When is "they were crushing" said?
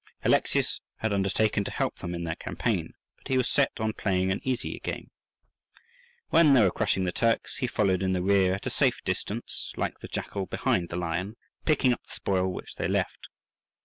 6.55-7.03